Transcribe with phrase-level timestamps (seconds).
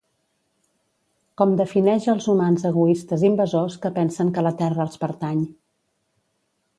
[1.41, 5.45] Com defineix els humans egoistes invasors que pensen que la Terra els pertany